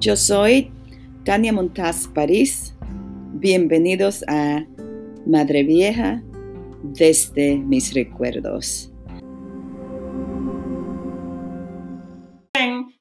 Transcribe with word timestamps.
Yo 0.00 0.16
soy 0.16 0.72
Tania 1.26 1.52
Montaz 1.52 2.08
París. 2.08 2.74
Bienvenidos 3.34 4.24
a 4.28 4.64
Madre 5.26 5.62
Vieja 5.62 6.22
desde 6.82 7.58
mis 7.58 7.92
recuerdos. 7.92 8.90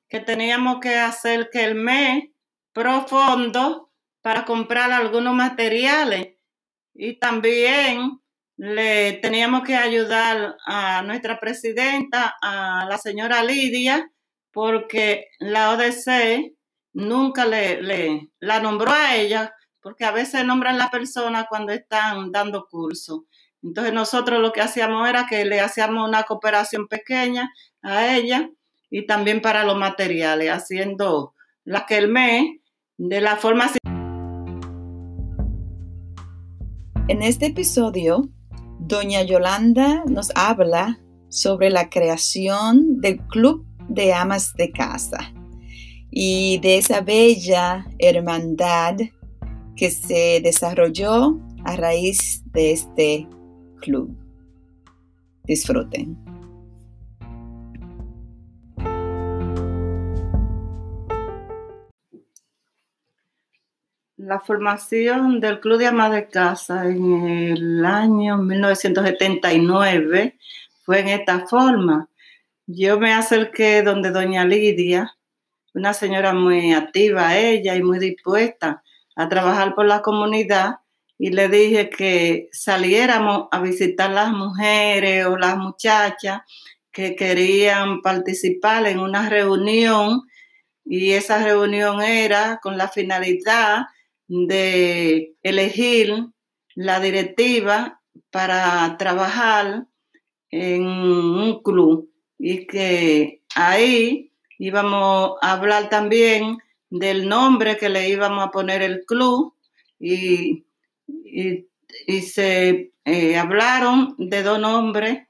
Que 0.10 0.20
teníamos 0.20 0.82
que 0.82 0.98
hacer 0.98 1.50
que 1.54 1.64
el 1.64 1.76
mes 1.76 2.32
profundo 2.74 3.94
para 4.22 4.44
comprar 4.44 4.92
algunos 4.92 5.34
materiales 5.34 6.36
y 6.94 7.18
también 7.18 8.20
le 8.58 9.14
teníamos 9.22 9.64
que 9.64 9.76
ayudar 9.78 10.58
a 10.66 11.02
nuestra 11.04 11.40
presidenta, 11.40 12.36
a 12.42 12.88
la 12.90 12.98
señora 12.98 13.42
Lidia, 13.42 14.12
porque 14.52 15.28
la 15.40 15.72
ODC 15.72 16.59
nunca 16.94 17.46
le, 17.46 17.82
le, 17.82 18.30
la 18.40 18.62
nombró 18.62 18.92
a 18.92 19.16
ella, 19.16 19.54
porque 19.82 20.06
a 20.06 20.12
veces 20.12 20.46
nombran 20.46 20.78
la 20.78 20.92
persona 20.92 21.46
cuando 21.50 21.72
están 21.72 22.32
dando 22.32 22.68
curso. 22.70 23.26
Entonces 23.62 23.94
nosotros 23.94 24.40
lo 24.40 24.52
que 24.52 24.62
hacíamos 24.62 25.08
era 25.08 25.28
que 25.28 25.46
le 25.46 25.60
hacíamos 25.60 26.08
una 26.08 26.24
cooperación 26.24 26.88
pequeña 26.88 27.52
a 27.82 28.16
ella 28.16 28.50
y 28.90 29.06
también 29.06 29.42
para 29.42 29.64
los 29.64 29.78
materiales, 29.78 30.50
haciendo 30.50 31.34
la 31.64 31.86
que 31.86 31.98
el 31.98 32.08
mes 32.08 32.46
de 32.98 33.22
la 33.22 33.36
forma... 33.36 33.70
En 37.08 37.24
este 37.24 37.48
episodio, 37.48 38.30
doña 38.80 39.24
Yolanda 39.24 40.04
nos 40.06 40.32
habla 40.36 41.00
sobre 41.30 41.70
la 41.70 41.90
creación 41.90 43.02
del 43.02 43.20
Club 43.28 43.66
de 43.88 44.14
Amas 44.14 44.54
de 44.54 44.72
Casa 44.72 45.34
y 46.12 46.60
de 46.60 46.78
esa 46.78 47.02
bella 47.02 47.86
hermandad 48.00 48.96
que 49.76 49.92
se 49.92 50.42
desarrolló 50.44 51.40
a 51.66 51.76
raíz 51.76 52.42
de 52.52 52.72
este 52.72 53.28
club. 53.80 54.16
Disfruten. 55.44 56.18
La 64.18 64.40
formación 64.42 65.40
del 65.40 65.62
Club 65.62 65.80
de 65.80 65.88
Amas 65.88 66.12
de 66.12 66.28
Casa 66.28 66.86
en 66.86 67.26
el 67.26 67.86
año 67.86 68.38
1979 68.38 70.38
fue 70.84 71.00
en 71.00 71.08
esta 71.08 71.48
forma. 71.48 72.10
Yo 72.68 73.00
me 73.00 73.14
acerqué 73.14 73.82
donde 73.82 74.12
doña 74.12 74.44
Lidia, 74.44 75.16
una 75.74 75.94
señora 75.94 76.34
muy 76.34 76.74
activa 76.74 77.38
ella 77.38 77.76
y 77.76 77.84
muy 77.84 78.00
dispuesta 78.00 78.84
a 79.16 79.30
trabajar 79.30 79.76
por 79.76 79.86
la 79.86 80.02
comunidad 80.02 80.78
y 81.18 81.32
le 81.32 81.50
dije 81.50 81.90
que 81.90 82.48
saliéramos 82.52 83.48
a 83.52 83.62
visitar 83.62 84.10
las 84.10 84.32
mujeres 84.32 85.26
o 85.26 85.38
las 85.38 85.58
muchachas 85.58 86.42
que 86.92 87.16
querían 87.16 88.02
participar 88.02 88.88
en 88.88 89.00
una 89.00 89.30
reunión 89.30 90.22
y 90.86 91.12
esa 91.12 91.44
reunión 91.44 92.02
era 92.02 92.60
con 92.64 92.78
la 92.78 92.88
finalidad 92.88 93.84
de 94.28 95.36
elegir 95.44 96.14
la 96.76 97.00
directiva 97.00 98.02
para 98.32 98.96
trabajar 98.98 99.86
en 100.52 100.86
un 100.86 101.62
club 101.62 102.10
y 102.38 102.66
que 102.66 103.44
ahí 103.56 104.29
íbamos 104.60 105.38
a 105.42 105.54
hablar 105.54 105.90
también 105.90 106.60
del 106.92 107.28
nombre 107.28 107.78
que 107.78 107.90
le 107.90 108.10
íbamos 108.10 108.46
a 108.46 108.52
poner 108.52 108.84
el 108.84 109.06
club 109.06 109.56
y, 110.00 110.66
y, 111.08 111.66
se 112.22 112.92
eh, 113.06 113.38
hablaron 113.38 114.16
de 114.18 114.44
dos 114.44 114.60
nombres 114.60 115.28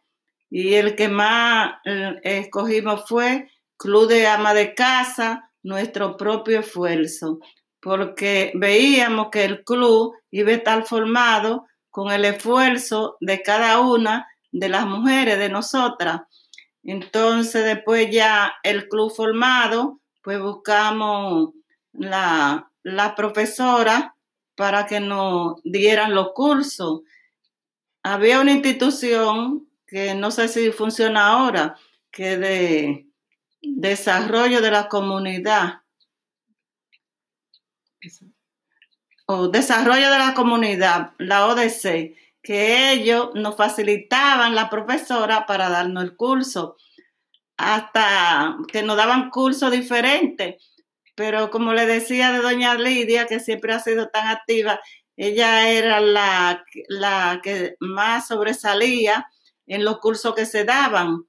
y 0.50 0.74
el 0.74 0.96
que 0.96 1.08
más 1.08 1.76
eh, 1.86 2.20
escogimos 2.24 3.08
fue 3.08 3.50
Club 3.78 4.10
de 4.10 4.28
Ama 4.28 4.54
de 4.54 4.74
Casa, 4.74 5.52
nuestro 5.64 6.18
propio 6.18 6.60
esfuerzo, 6.60 7.40
porque 7.80 8.52
veíamos 8.56 9.30
que 9.30 9.46
el 9.46 9.64
club 9.64 10.16
iba 10.32 10.52
a 10.52 10.56
estar 10.56 10.86
formado 10.86 11.66
con 11.90 12.12
el 12.12 12.26
esfuerzo 12.26 13.16
de 13.22 13.42
cada 13.42 13.80
una 13.80 14.28
de 14.52 14.70
las 14.70 14.86
mujeres 14.86 15.38
de 15.38 15.50
nosotras 15.50 16.22
entonces, 16.84 17.66
después 17.66 18.10
ya 18.12 18.54
el 18.64 18.88
club 18.88 19.14
formado, 19.14 20.00
pues 20.22 20.42
buscamos 20.42 21.52
la, 21.94 22.72
la 22.84 23.16
profesora 23.16 24.16
para 24.56 24.86
que 24.86 25.00
nos 25.00 25.62
dieran 25.64 26.16
los 26.16 26.34
cursos. 26.34 27.02
Había 28.04 28.40
una 28.40 28.52
institución 28.52 29.68
que 29.88 30.14
no 30.14 30.32
sé 30.32 30.48
si 30.48 30.72
funciona 30.72 31.28
ahora, 31.28 31.76
que 32.12 32.38
de 32.38 33.08
desarrollo 33.62 34.62
de 34.62 34.72
la 34.72 34.88
comunidad. 34.88 35.82
O 39.26 39.48
desarrollo 39.48 40.10
de 40.10 40.18
la 40.18 40.34
comunidad, 40.34 41.14
la 41.18 41.48
ODC, 41.48 42.16
que 42.42 42.92
ellos 42.94 43.30
nos 43.36 43.56
facilitaban 43.58 44.56
la 44.56 44.70
profesora 44.70 45.46
para 45.46 45.70
darnos 45.70 46.04
el 46.04 46.16
curso, 46.16 46.78
hasta 47.58 48.58
que 48.72 48.84
nos 48.84 48.98
daban 48.98 49.30
cursos 49.30 49.72
diferentes. 49.72 50.56
Pero 51.16 51.50
como 51.52 51.74
le 51.74 51.86
decía 51.86 52.32
de 52.32 52.40
doña 52.40 52.76
Lidia, 52.76 53.26
que 53.28 53.40
siempre 53.40 53.74
ha 53.74 53.80
sido 53.80 54.08
tan 54.10 54.28
activa, 54.28 54.80
ella 55.18 55.70
era 55.70 56.00
la, 56.00 56.64
la 56.88 57.42
que 57.44 57.76
más 57.82 58.28
sobresalía 58.28 59.28
en 59.68 59.84
los 59.84 60.00
cursos 60.00 60.34
que 60.34 60.46
se 60.46 60.64
daban. 60.64 61.26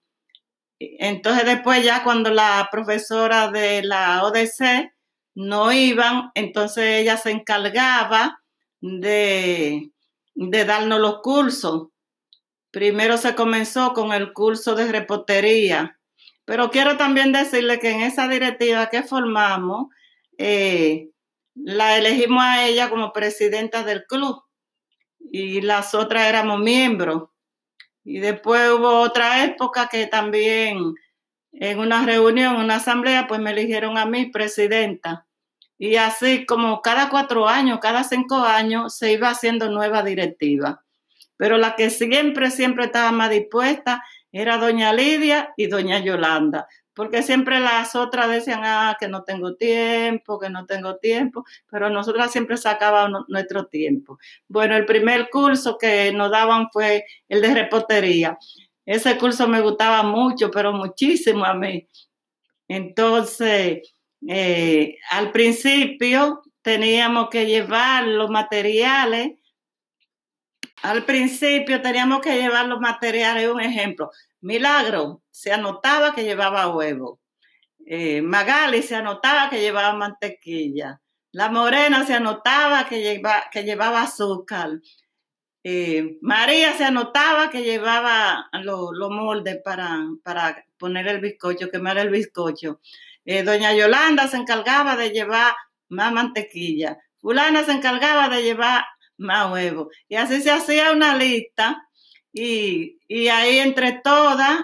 Entonces 0.79 1.45
después 1.45 1.85
ya 1.85 2.05
cuando 2.05 2.31
la 2.31 2.69
profesora 2.71 3.51
de 3.51 3.83
la 3.83 4.23
ODC 4.25 4.93
no 5.35 5.73
iban, 5.73 6.31
entonces 6.35 7.01
ella 7.01 7.17
se 7.17 7.33
encargaba 7.33 8.41
de, 8.81 9.91
de 10.49 10.65
darnos 10.65 11.01
los 11.01 11.21
cursos. 11.21 11.89
Primero 12.71 13.19
se 13.19 13.35
comenzó 13.35 13.93
con 13.93 14.13
el 14.13 14.33
curso 14.33 14.75
de 14.75 14.91
repostería, 14.91 15.99
pero 16.47 16.71
quiero 16.71 16.97
también 16.97 17.33
decirle 17.33 17.79
que 17.79 17.91
en 17.91 18.01
esa 18.01 18.27
directiva 18.27 18.89
que 18.89 19.03
formamos, 19.03 19.89
eh, 20.39 21.11
la 21.55 21.99
elegimos 21.99 22.43
a 22.43 22.67
ella 22.67 22.89
como 22.89 23.13
presidenta 23.13 23.85
del 23.85 24.07
club 24.07 24.43
y 25.19 25.61
las 25.61 25.95
otras 25.95 26.27
éramos 26.27 26.61
miembros. 26.61 27.29
Y 28.03 28.21
después 28.21 28.71
hubo 28.71 29.01
otra 29.01 29.45
época 29.45 29.89
que 29.89 30.07
también 30.07 30.95
en 31.53 31.79
una 31.79 32.07
reunión, 32.07 32.57
una 32.57 32.77
asamblea, 32.77 33.27
pues 33.27 33.41
me 33.41 33.51
eligieron 33.51 33.99
a 33.99 34.07
mí 34.07 34.27
presidenta. 34.31 35.27
Y 35.83 35.97
así 35.97 36.45
como 36.45 36.83
cada 36.83 37.09
cuatro 37.09 37.49
años, 37.49 37.79
cada 37.81 38.05
cinco 38.05 38.37
años, 38.37 38.95
se 38.95 39.13
iba 39.13 39.31
haciendo 39.31 39.71
nueva 39.71 40.03
directiva. 40.03 40.85
Pero 41.39 41.57
la 41.57 41.75
que 41.75 41.89
siempre, 41.89 42.51
siempre 42.51 42.85
estaba 42.85 43.13
más 43.13 43.31
dispuesta 43.31 44.05
era 44.31 44.59
doña 44.59 44.93
Lidia 44.93 45.55
y 45.57 45.69
doña 45.69 45.99
Yolanda, 45.99 46.69
porque 46.93 47.23
siempre 47.23 47.61
las 47.61 47.97
otras 47.97 48.29
decían, 48.29 48.61
ah, 48.63 48.95
que 49.01 49.09
no 49.09 49.25
tengo 49.25 49.55
tiempo, 49.55 50.39
que 50.39 50.51
no 50.51 50.67
tengo 50.67 50.97
tiempo, 50.99 51.47
pero 51.71 51.89
nosotras 51.89 52.31
siempre 52.31 52.59
sacábamos 52.59 53.25
nuestro 53.29 53.65
tiempo. 53.65 54.19
Bueno, 54.49 54.77
el 54.77 54.85
primer 54.85 55.31
curso 55.31 55.79
que 55.79 56.13
nos 56.13 56.31
daban 56.31 56.69
fue 56.71 57.07
el 57.27 57.41
de 57.41 57.55
repostería. 57.55 58.37
Ese 58.85 59.17
curso 59.17 59.49
me 59.49 59.63
gustaba 59.63 60.03
mucho, 60.03 60.51
pero 60.51 60.75
muchísimo 60.75 61.47
a 61.47 61.55
mí. 61.55 61.89
Entonces, 62.69 63.95
eh, 64.29 64.99
al 65.11 65.33
principio 65.33 66.43
teníamos 66.63 67.29
que 67.31 67.47
llevar 67.47 68.07
los 68.07 68.31
materiales. 68.31 69.33
Al 70.83 71.05
principio 71.05 71.83
teníamos 71.83 72.21
que 72.21 72.37
llevar 72.37 72.67
los 72.67 72.81
materiales, 72.81 73.49
un 73.51 73.61
ejemplo. 73.61 74.11
Milagro 74.41 75.23
se 75.31 75.53
anotaba 75.53 76.15
que 76.15 76.25
llevaba 76.25 76.75
huevo. 76.75 77.21
Eh, 77.87 78.23
Magali 78.23 78.83
se 78.83 78.97
anotaba 78.97 79.51
que 79.51 79.61
llevaba 79.61 79.95
mantequilla. 79.95 81.01
La 81.33 81.51
morena 81.51 82.05
se 82.07 82.15
anotaba 82.15 82.89
que, 82.89 83.23
que 83.53 83.65
llevaba 83.65 84.03
azúcar. 84.03 84.81
Eh, 85.63 86.19
María 86.23 86.73
se 86.77 86.85
anotaba 86.85 87.51
que 87.51 87.63
llevaba 87.63 88.49
los 88.63 88.93
lo 88.93 89.11
moldes 89.11 89.59
para, 89.63 90.01
para 90.23 90.65
poner 90.79 91.07
el 91.09 91.21
bizcocho, 91.21 91.71
quemar 91.71 91.99
el 91.99 92.11
bizcocho. 92.11 92.81
Eh, 93.25 93.43
doña 93.43 93.75
Yolanda 93.75 94.29
se 94.29 94.37
encargaba 94.37 94.97
de 94.97 95.11
llevar 95.11 95.55
más 95.89 96.13
mantequilla, 96.13 96.99
fulana 97.19 97.65
se 97.65 97.73
encargaba 97.73 98.29
de 98.29 98.43
llevar 98.43 98.85
más 99.19 99.53
huevo. 99.53 99.91
Y 100.09 100.17
así 100.17 100.41
se 100.41 100.51
hacía 100.51 100.93
una 100.93 101.17
lista 101.17 101.83
y, 102.33 102.99
ahí 103.29 103.59
entre 103.59 104.01
todas 104.03 104.61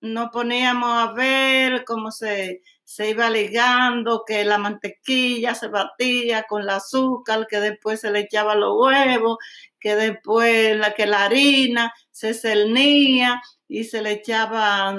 nos 0.00 0.30
poníamos 0.30 0.90
a 0.90 1.12
ver 1.12 1.84
cómo 1.84 2.10
se, 2.10 2.60
se 2.84 3.10
iba 3.10 3.30
ligando, 3.30 4.24
que 4.26 4.44
la 4.44 4.58
mantequilla 4.58 5.54
se 5.54 5.68
batía 5.68 6.42
con 6.44 6.62
el 6.62 6.70
azúcar, 6.70 7.46
que 7.48 7.58
después 7.60 8.00
se 8.00 8.10
le 8.10 8.20
echaba 8.20 8.54
los 8.54 8.74
huevos, 8.78 9.38
que 9.80 9.96
después 9.96 10.76
la, 10.76 10.94
que 10.94 11.06
la 11.06 11.24
harina 11.24 11.92
se 12.10 12.34
cernía 12.34 13.40
y 13.66 13.84
se 13.84 14.02
le 14.02 14.12
echaba 14.12 14.94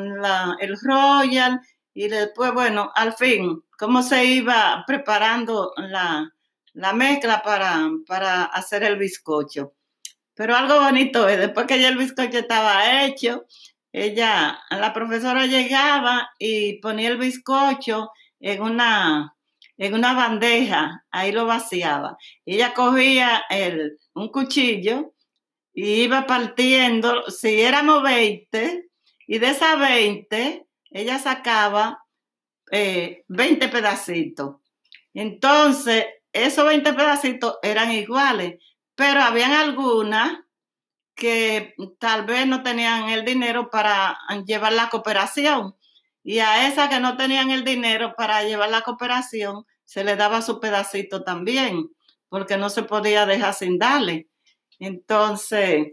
el 0.59 0.75
royal 0.81 1.61
y 1.95 2.09
después, 2.09 2.53
bueno, 2.53 2.91
al 2.93 3.13
fin, 3.13 3.63
cómo 3.79 4.03
se 4.03 4.25
iba 4.25 4.83
preparando 4.85 5.71
la, 5.77 6.29
mezcla 6.93 7.41
para, 7.41 7.89
para 8.05 8.43
hacer 8.43 8.83
el 8.83 8.97
bizcocho. 8.97 9.73
Pero 10.33 10.57
algo 10.57 10.81
bonito 10.81 11.27
es, 11.29 11.39
después 11.39 11.65
que 11.65 11.79
ya 11.79 11.87
el 11.87 11.97
bizcocho 11.97 12.37
estaba 12.37 13.05
hecho, 13.05 13.45
ella, 13.93 14.59
la 14.71 14.91
profesora 14.91 15.45
llegaba 15.45 16.31
y 16.37 16.81
ponía 16.81 17.07
el 17.07 17.17
bizcocho 17.17 18.11
en 18.41 18.61
una, 18.61 19.33
en 19.77 19.93
una 19.93 20.13
bandeja, 20.13 21.05
ahí 21.11 21.31
lo 21.31 21.45
vaciaba. 21.45 22.17
Ella 22.45 22.73
cogía 22.73 23.45
el, 23.49 23.99
un 24.13 24.27
cuchillo 24.27 25.13
y 25.73 26.03
iba 26.03 26.27
partiendo, 26.27 27.29
si 27.31 27.61
éramos 27.61 28.03
20, 28.03 28.89
y 29.27 29.39
de 29.39 29.47
esas 29.47 29.79
20, 29.79 30.64
ella 30.95 31.19
sacaba 31.19 32.05
20 32.71 33.25
eh, 33.27 33.67
pedacitos. 33.69 34.55
Entonces, 35.13 36.05
esos 36.31 36.65
20 36.65 36.93
pedacitos 36.93 37.57
eran 37.63 37.91
iguales, 37.91 38.63
pero 38.95 39.21
habían 39.21 39.51
algunas 39.51 40.39
que 41.13 41.75
tal 41.99 42.25
vez 42.25 42.47
no 42.47 42.63
tenían 42.63 43.09
el 43.09 43.25
dinero 43.25 43.69
para 43.69 44.17
llevar 44.45 44.71
la 44.71 44.89
cooperación. 44.89 45.75
Y 46.23 46.39
a 46.39 46.69
esas 46.69 46.87
que 46.87 47.01
no 47.01 47.17
tenían 47.17 47.51
el 47.51 47.65
dinero 47.65 48.13
para 48.15 48.43
llevar 48.43 48.69
la 48.69 48.81
cooperación, 48.81 49.65
se 49.83 50.05
le 50.05 50.15
daba 50.15 50.41
su 50.41 50.61
pedacito 50.61 51.25
también, 51.25 51.89
porque 52.29 52.55
no 52.55 52.69
se 52.69 52.83
podía 52.83 53.25
dejar 53.25 53.53
sin 53.53 53.77
darle. 53.77 54.29
Entonces, 54.79 55.87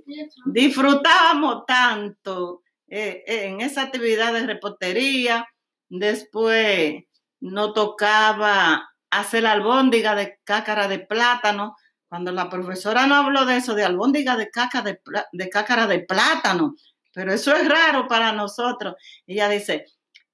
disfrutábamos 0.46 1.66
tanto 1.66 2.62
eh, 2.94 3.25
en 3.47 3.62
esa 3.62 3.83
actividad 3.85 4.35
de 4.35 4.47
repostería. 4.47 5.49
Después 5.89 7.05
nos 7.41 7.73
tocaba 7.73 8.91
hacer 9.09 9.44
la 9.44 9.53
albóndiga 9.53 10.15
de 10.15 10.39
cácara 10.44 10.89
de 10.89 10.99
plátano, 10.99 11.75
cuando 12.06 12.33
la 12.33 12.50
profesora 12.50 13.06
no 13.06 13.15
habló 13.15 13.47
de 13.47 13.56
eso, 13.56 13.75
de 13.75 13.85
albóndiga 13.85 14.37
de, 14.37 14.50
caca 14.50 14.83
de, 14.83 15.00
de 15.33 15.49
cácara 15.49 15.87
de 15.87 16.00
plátano, 16.00 16.75
pero 17.15 17.33
eso 17.33 17.56
es 17.56 17.67
raro 17.67 18.06
para 18.09 18.33
nosotros. 18.33 18.97
Ella 19.27 19.49
dice, 19.49 19.87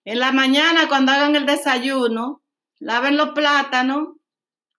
en 0.05 0.19
la 0.19 0.33
mañana 0.33 0.89
cuando 0.89 1.13
hagan 1.13 1.37
el 1.37 1.47
desayuno, 1.47 2.43
laven 2.81 3.17
los 3.17 3.31
plátanos, 3.31 4.17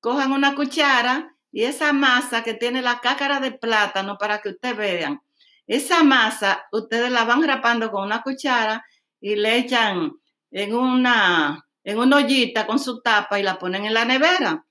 cojan 0.02 0.34
una 0.34 0.54
cuchara 0.54 1.34
y 1.50 1.64
esa 1.64 1.94
masa 1.94 2.44
que 2.44 2.56
tiene 2.56 2.82
la 2.82 3.00
cácara 3.00 3.40
de 3.40 3.54
plátano 3.54 4.18
para 4.18 4.42
que 4.42 4.50
ustedes 4.50 4.76
vean, 4.76 5.22
esa 5.70 6.04
masa 6.04 6.66
ustedes 6.72 7.12
la 7.12 7.26
van 7.26 7.44
rapando 7.44 7.92
con 7.92 8.04
una 8.04 8.24
cuchara 8.24 8.84
y 9.22 9.36
le 9.36 9.58
echan 9.58 10.14
en 10.50 10.76
una, 10.76 11.64
en 11.84 12.00
una 12.00 12.18
ollita 12.18 12.66
con 12.66 12.80
su 12.80 13.02
tapa 13.02 13.40
y 13.40 13.44
la 13.44 13.60
ponen 13.60 13.86
en 13.86 13.94
la 13.94 14.04
nevera. 14.04 14.66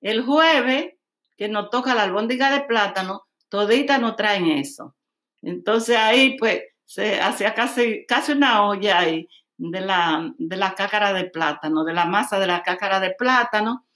El 0.00 0.22
jueves 0.22 0.92
que 1.36 1.48
nos 1.48 1.70
toca 1.70 1.96
la 1.96 2.04
albóndiga 2.04 2.52
de 2.52 2.60
plátano, 2.60 3.26
toditas 3.48 4.00
no 4.00 4.14
traen 4.14 4.46
eso. 4.46 4.94
Entonces 5.42 5.96
ahí 5.96 6.36
pues 6.38 6.62
se 6.84 7.20
hacía 7.20 7.52
casi, 7.52 8.06
casi 8.06 8.30
una 8.30 8.64
olla 8.64 9.00
ahí 9.00 9.28
de 9.56 9.80
la, 9.80 10.32
de 10.38 10.56
de 10.56 11.30
plátano, 11.30 11.82
de 11.82 11.94
la 11.94 12.04
masa 12.04 12.38
de 12.38 12.46
la 12.46 12.62
cácara 12.62 13.00
de 13.00 13.10
plátano. 13.10 13.88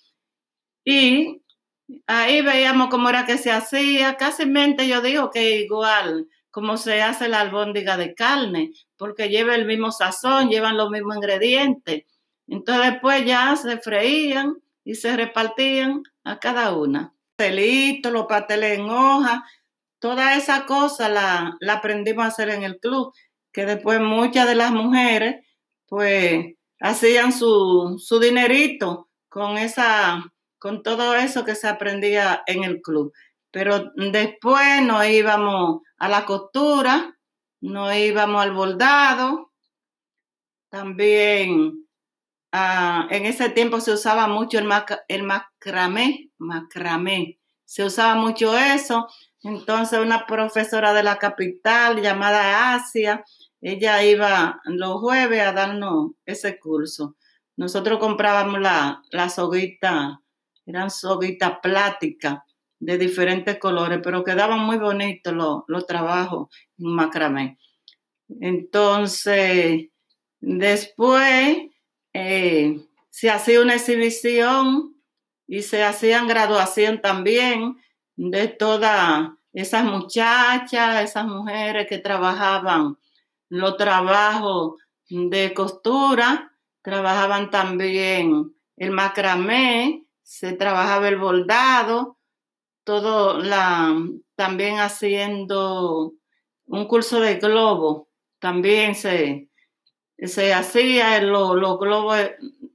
Y 0.84 1.40
ahí 2.08 2.42
veíamos 2.42 2.88
cómo 2.88 3.10
era 3.10 3.26
que 3.26 3.38
se 3.38 3.52
hacía. 3.52 4.16
Casi 4.16 4.44
mente 4.44 4.88
yo 4.88 5.00
digo 5.00 5.30
que 5.30 5.60
igual 5.60 6.26
como 6.58 6.76
se 6.76 7.02
hace 7.02 7.28
la 7.28 7.40
albóndiga 7.40 7.96
de 7.96 8.14
carne, 8.14 8.72
porque 8.96 9.28
lleva 9.28 9.54
el 9.54 9.64
mismo 9.64 9.92
sazón, 9.92 10.48
llevan 10.48 10.76
los 10.76 10.90
mismos 10.90 11.14
ingredientes. 11.14 12.02
Entonces 12.48 12.90
después 12.90 13.24
ya 13.24 13.54
se 13.54 13.78
freían 13.78 14.56
y 14.82 14.96
se 14.96 15.16
repartían 15.16 16.02
a 16.24 16.40
cada 16.40 16.74
una 16.74 17.14
pastelitos, 17.36 18.10
los 18.10 18.26
pasteles 18.26 18.80
en 18.80 18.90
hoja, 18.90 19.44
toda 20.00 20.34
esa 20.34 20.66
cosa 20.66 21.08
la, 21.08 21.56
la 21.60 21.74
aprendimos 21.74 22.24
a 22.24 22.28
hacer 22.28 22.48
en 22.48 22.64
el 22.64 22.80
club, 22.80 23.14
que 23.52 23.64
después 23.64 24.00
muchas 24.00 24.48
de 24.48 24.56
las 24.56 24.72
mujeres 24.72 25.46
pues 25.86 26.56
hacían 26.80 27.32
su, 27.32 28.02
su 28.04 28.18
dinerito 28.18 29.08
con 29.28 29.56
esa, 29.56 30.32
con 30.58 30.82
todo 30.82 31.14
eso 31.14 31.44
que 31.44 31.54
se 31.54 31.68
aprendía 31.68 32.42
en 32.48 32.64
el 32.64 32.82
club. 32.82 33.12
Pero 33.50 33.92
después 33.96 34.82
nos 34.82 35.06
íbamos 35.06 35.82
a 35.98 36.08
la 36.08 36.24
costura, 36.24 37.18
nos 37.60 37.94
íbamos 37.94 38.42
al 38.42 38.52
bordado, 38.52 39.52
también 40.70 41.88
Ah, 42.52 43.06
en 43.10 43.26
ese 43.26 43.50
tiempo 43.50 43.78
se 43.80 43.92
usaba 43.92 44.26
mucho 44.26 44.58
el, 44.58 44.66
el 45.08 45.22
macramé, 45.22 46.30
macramé, 46.38 47.38
se 47.64 47.84
usaba 47.84 48.14
mucho 48.14 48.56
eso. 48.56 49.06
Entonces 49.42 49.98
una 49.98 50.26
profesora 50.26 50.94
de 50.94 51.02
la 51.02 51.18
capital 51.18 52.00
llamada 52.00 52.74
Asia, 52.74 53.22
ella 53.60 54.02
iba 54.02 54.60
los 54.64 55.00
jueves 55.00 55.42
a 55.42 55.52
darnos 55.52 56.12
ese 56.24 56.58
curso. 56.58 57.16
Nosotros 57.56 57.98
comprábamos 57.98 58.60
la, 58.60 59.02
la 59.10 59.28
soguita, 59.28 60.20
eran 60.64 60.90
soguitas 60.90 61.58
plásticas 61.62 62.38
de 62.80 62.98
diferentes 62.98 63.58
colores, 63.58 64.00
pero 64.02 64.24
quedaban 64.24 64.60
muy 64.60 64.78
bonitos 64.78 65.34
los, 65.66 65.86
trabajos 65.86 66.48
en 66.78 66.94
macramé. 66.94 67.58
Entonces, 68.40 69.88
después 70.40 71.58
eh, 72.12 72.80
se 73.10 73.30
hacía 73.30 73.60
una 73.60 73.74
exhibición 73.74 74.94
y 75.46 75.62
se 75.62 75.82
hacían 75.82 76.28
graduación 76.28 77.00
también 77.00 77.78
de 78.16 78.48
todas 78.48 79.30
esas 79.52 79.84
muchachas, 79.84 81.02
esas 81.02 81.26
mujeres 81.26 81.86
que 81.88 81.98
trabajaban 81.98 82.98
los 83.48 83.76
trabajos 83.76 84.74
de 85.08 85.54
costura, 85.54 86.52
trabajaban 86.82 87.50
también 87.50 88.54
el 88.76 88.90
macramé, 88.90 90.04
se 90.22 90.52
trabajaba 90.52 91.08
el 91.08 91.16
bordado, 91.16 92.17
todo 92.88 93.38
la, 93.38 93.94
también 94.34 94.78
haciendo 94.78 96.14
un 96.64 96.86
curso 96.86 97.20
de 97.20 97.34
globo, 97.34 98.08
también 98.38 98.94
se, 98.94 99.50
se 100.16 100.54
hacía, 100.54 101.20
los, 101.20 101.78
globos 101.78 102.18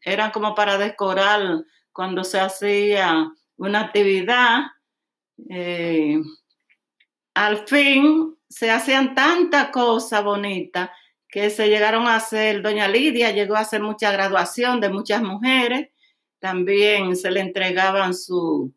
eran 0.02 0.30
como 0.30 0.54
para 0.54 0.78
decorar 0.78 1.64
cuando 1.92 2.24
se 2.24 2.40
hacía 2.40 3.28
una 3.58 3.80
actividad. 3.80 4.60
Eh, 5.50 6.22
al 7.34 7.68
fin 7.68 8.38
se 8.48 8.70
hacían 8.70 9.16
tantas 9.16 9.70
cosas 9.70 10.24
bonitas 10.24 10.92
que 11.28 11.50
se 11.50 11.70
llegaron 11.70 12.06
a 12.06 12.18
hacer, 12.18 12.62
doña 12.62 12.88
Lidia 12.88 13.32
llegó 13.32 13.56
a 13.56 13.62
hacer 13.62 13.82
mucha 13.82 14.12
graduación 14.12 14.80
de 14.80 14.90
muchas 14.90 15.24
mujeres, 15.24 15.90
también 16.38 17.16
se 17.16 17.32
le 17.32 17.40
entregaban 17.40 18.14
su, 18.14 18.72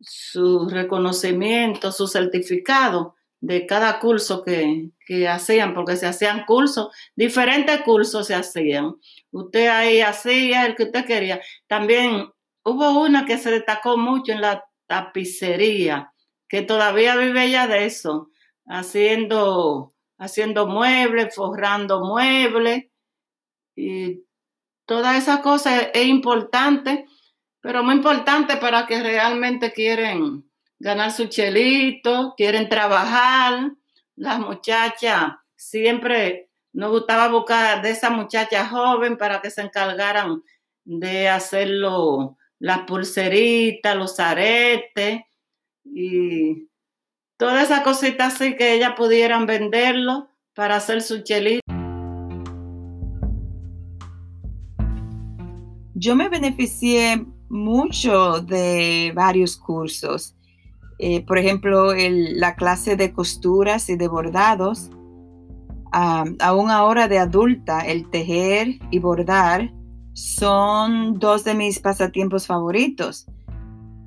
su 0.00 0.68
reconocimiento, 0.68 1.92
su 1.92 2.06
certificado 2.06 3.14
de 3.40 3.66
cada 3.66 3.98
curso 4.00 4.42
que, 4.42 4.90
hacían, 5.28 5.74
porque 5.74 5.96
se 5.96 6.06
hacían 6.06 6.44
cursos, 6.44 6.88
diferentes 7.16 7.80
cursos 7.82 8.26
se 8.26 8.34
hacían. 8.34 8.96
Usted 9.30 9.68
ahí 9.68 10.00
hacía 10.00 10.66
el 10.66 10.74
que 10.76 10.84
usted 10.84 11.04
quería. 11.06 11.40
También 11.66 12.30
hubo 12.64 13.00
una 13.00 13.24
que 13.24 13.38
se 13.38 13.50
destacó 13.50 13.96
mucho 13.96 14.32
en 14.32 14.42
la 14.42 14.64
tapicería, 14.86 16.12
que 16.48 16.62
todavía 16.62 17.16
vive 17.16 17.44
ella 17.44 17.66
de 17.66 17.86
eso, 17.86 18.30
haciendo, 18.66 19.94
haciendo 20.18 20.66
muebles, 20.66 21.34
forrando 21.34 22.04
muebles, 22.04 22.86
y 23.74 24.24
toda 24.84 25.16
esa 25.16 25.40
cosa 25.40 25.80
es 25.80 26.06
importante, 26.06 27.06
pero 27.60 27.82
muy 27.82 27.94
importante 27.96 28.56
para 28.56 28.86
que 28.86 29.02
realmente 29.02 29.72
quieren 29.72 30.50
ganar 30.78 31.12
su 31.12 31.26
chelito, 31.26 32.34
quieren 32.36 32.68
trabajar. 32.68 33.72
Las 34.16 34.38
muchachas 34.38 35.32
siempre 35.56 36.50
nos 36.72 36.90
gustaba 36.90 37.28
buscar 37.28 37.82
de 37.82 37.90
esa 37.90 38.10
muchacha 38.10 38.66
joven 38.66 39.16
para 39.16 39.40
que 39.40 39.50
se 39.50 39.62
encargaran 39.62 40.42
de 40.84 41.28
hacerlo, 41.28 42.38
las 42.58 42.80
pulseritas, 42.80 43.96
los 43.96 44.18
aretes 44.20 45.20
y 45.84 46.68
todas 47.36 47.64
esas 47.64 47.80
cositas 47.80 48.34
así 48.34 48.56
que 48.56 48.74
ellas 48.74 48.94
pudieran 48.96 49.46
venderlo 49.46 50.28
para 50.54 50.76
hacer 50.76 51.02
su 51.02 51.22
chelito. 51.22 51.60
yo 56.00 56.16
me 56.16 56.30
beneficié 56.30 57.26
mucho 57.50 58.40
de 58.40 59.12
varios 59.14 59.56
cursos. 59.56 60.36
Eh, 60.98 61.24
por 61.26 61.38
ejemplo, 61.38 61.92
la 61.94 62.54
clase 62.54 62.96
de 62.96 63.12
costuras 63.12 63.90
y 63.90 63.96
de 63.96 64.08
bordados. 64.08 64.90
aún 65.92 66.70
ahora 66.70 67.08
de 67.08 67.18
adulta, 67.18 67.80
el 67.80 68.08
tejer 68.10 68.78
y 68.90 69.00
bordar 69.00 69.72
son 70.12 71.18
dos 71.18 71.44
de 71.44 71.54
mis 71.54 71.80
pasatiempos 71.80 72.46
favoritos. 72.46 73.26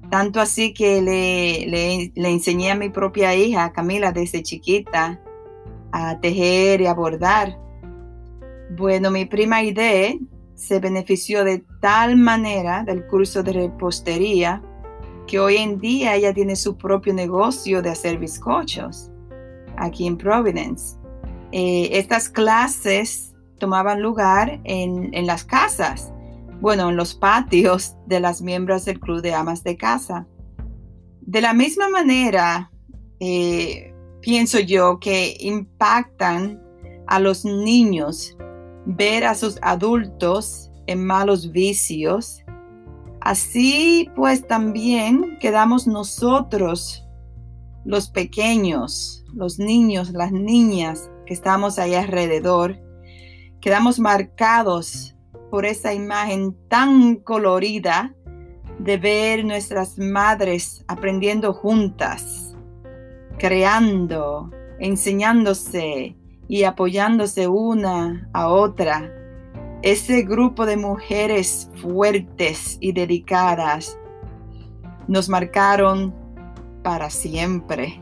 Tanto 0.10 0.40
así 0.40 0.74
que 0.74 1.02
le, 1.02 2.12
le, 2.16 2.30
enseñé 2.30 2.72
a 2.72 2.76
mi 2.76 2.90
propia 2.90 3.36
hija, 3.36 3.74
Camila, 3.74 4.12
desde 4.12 4.44
chiquita, 4.44 5.20
a 5.92 6.20
tejer 6.20 6.82
y 6.82 6.86
a 6.86 6.94
bordar. 6.94 7.58
Bueno, 8.78 9.10
mi 9.12 9.26
prima 9.26 9.64
Ide 9.64 10.20
se 10.56 10.80
benefició 10.80 11.44
de 11.44 11.64
tal 11.82 12.18
manera 12.18 12.84
del 12.84 13.06
curso 13.08 13.44
de 13.44 13.54
repostería 13.54 14.62
que 15.28 15.40
hoy 15.40 15.58
en 15.58 15.80
día 15.80 16.16
ella 16.16 16.34
tiene 16.34 16.56
su 16.56 16.78
propio 16.78 17.14
negocio 17.14 17.82
de 17.82 17.90
hacer 17.90 18.18
bizcochos 18.18 19.10
aquí 19.78 20.06
en 20.06 20.18
Providence. 20.18 20.98
Eh, 21.52 21.90
estas 21.94 22.30
clases 22.30 23.34
tomaban 23.60 24.02
lugar 24.02 24.60
en, 24.64 25.14
en 25.14 25.26
las 25.26 25.44
casas 25.44 26.14
bueno, 26.64 26.92
en 26.92 26.96
los 26.96 27.14
patios 27.14 27.98
de 28.06 28.22
las 28.22 28.42
miembros 28.42 28.86
del 28.86 28.98
Club 29.02 29.22
de 29.22 29.34
Amas 29.34 29.66
de 29.66 29.76
Casa. 29.76 30.28
De 31.20 31.42
la 31.42 31.54
misma 31.54 31.90
manera, 31.90 32.72
eh, 33.20 33.94
pienso 34.22 34.62
yo 34.62 34.98
que 34.98 35.36
impactan 35.42 36.64
a 37.08 37.20
los 37.20 37.44
niños 37.44 38.38
ver 38.86 39.26
a 39.26 39.36
sus 39.36 39.58
adultos 39.62 40.72
en 40.88 41.06
malos 41.06 41.52
vicios. 41.52 42.44
Así 43.22 44.10
pues 44.16 44.46
también 44.46 45.38
quedamos 45.40 45.88
nosotros, 45.88 47.08
los 47.86 48.10
pequeños, 48.10 49.24
los 49.34 49.60
niños, 49.60 50.12
las 50.12 50.32
niñas 50.32 51.10
que 51.26 51.34
estamos 51.34 51.80
ahí 51.80 51.96
alrededor, 51.96 52.80
quedamos 53.62 54.00
marcados 54.00 55.16
por 55.50 55.66
esa 55.66 55.94
imagen 55.94 56.56
tan 56.68 57.16
colorida 57.18 58.14
de 58.80 58.98
ver 58.98 59.46
nuestras 59.46 59.98
madres 59.98 60.84
aprendiendo 60.88 61.54
juntas, 61.54 62.56
creando, 63.38 64.52
enseñándose 64.80 66.18
y 66.48 66.64
apoyándose 66.64 67.48
una 67.48 68.30
a 68.34 68.48
otra. 68.48 69.12
Ese 69.82 70.22
grupo 70.24 70.66
de 70.66 70.78
mujeres 70.78 71.70
fuertes 71.82 72.78
y 72.80 72.94
dedicadas 72.94 73.98
nos 75.08 75.28
marcaron 75.30 76.14
para 76.84 77.10
siempre. 77.10 78.00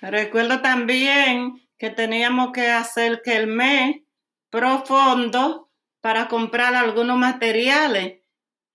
Recuerdo 0.00 0.62
también 0.62 1.60
que 1.76 1.90
teníamos 1.90 2.52
que 2.52 2.70
hacer 2.70 3.20
que 3.22 3.36
el 3.36 3.46
mes 3.46 3.96
profundo 4.48 5.70
para 6.00 6.28
comprar 6.28 6.74
algunos 6.74 7.18
materiales 7.18 8.20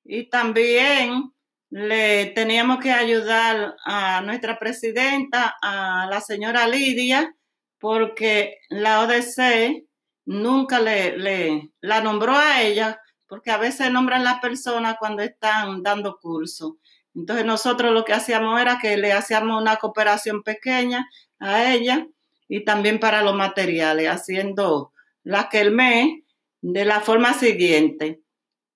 y 0.03 0.29
también 0.29 1.32
le 1.73 2.27
teníamos 2.27 2.77
que 2.77 2.91
ayudar 2.91 3.75
a 3.83 4.21
nuestra 4.21 4.59
presidenta, 4.59 5.55
a 5.59 6.05
la 6.07 6.21
señora 6.21 6.67
Lidia, 6.67 7.35
porque 7.79 8.59
la 8.69 8.99
ODC 8.99 9.83
nunca 10.25 10.79
le, 10.79 11.71
la 11.81 12.01
nombró 12.01 12.35
a 12.35 12.61
ella, 12.61 13.01
porque 13.25 13.49
a 13.49 13.57
veces 13.57 13.89
nombran 13.89 14.23
las 14.23 14.39
personas 14.39 14.97
cuando 14.99 15.23
están 15.23 15.81
dando 15.81 16.19
curso. 16.21 16.77
Entonces 17.15 17.43
nosotros 17.43 17.91
lo 17.91 18.05
que 18.05 18.13
hacíamos 18.13 18.61
era 18.61 18.77
que 18.77 18.95
le 18.95 19.11
hacíamos 19.11 19.59
una 19.59 19.77
cooperación 19.77 20.43
pequeña 20.43 21.09
a 21.39 21.73
ella 21.73 22.05
y 22.47 22.63
también 22.65 22.99
para 22.99 23.23
los 23.23 23.33
materiales, 23.33 24.09
haciendo 24.09 24.93
la 25.23 25.49
que 25.49 25.59
el 25.61 25.71
mes 25.71 26.21
de 26.61 26.85
la 26.85 26.99
forma 26.99 27.33
siguiente. 27.33 28.21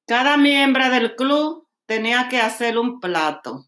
Cada 0.08 0.36
miembro 0.36 0.90
del 0.90 1.16
club 1.16 1.67
tenía 1.88 2.30
que 2.30 2.40
hacer 2.40 2.78
un 2.78 3.00
plato 3.00 3.66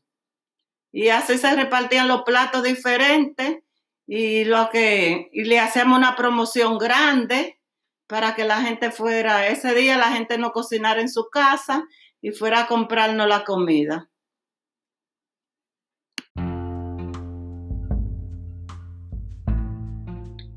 y 0.92 1.10
así 1.10 1.38
se 1.38 1.56
repartían 1.56 2.08
los 2.08 2.24
platos 2.24 2.64
diferentes 2.64 3.60
y 4.06 4.44
lo 4.46 4.70
que 4.70 5.30
y 5.32 5.44
le 5.46 5.60
hacíamos 5.60 5.98
una 5.98 6.16
promoción 6.16 6.78
grande 6.78 7.60
para 8.08 8.36
que 8.36 8.44
la 8.44 8.62
gente 8.62 8.92
fuera 8.92 9.48
ese 9.48 9.74
día 9.74 9.98
la 9.98 10.12
gente 10.12 10.38
no 10.38 10.52
cocinara 10.52 11.02
en 11.02 11.10
su 11.10 11.30
casa 11.30 11.86
y 12.22 12.32
fuera 12.32 12.62
a 12.62 12.68
comprarnos 12.68 13.28
la 13.28 13.44
comida. 13.44 14.10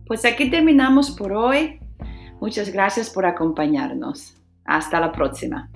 Pues 0.07 0.25
aquí 0.25 0.50
terminamos 0.50 1.11
por 1.12 1.33
hoy. 1.33 1.78
Muchas 2.40 2.71
gracias 2.71 3.09
por 3.09 3.25
acompañarnos. 3.25 4.37
Hasta 4.64 5.00
la 5.00 5.12
próxima. 5.12 5.71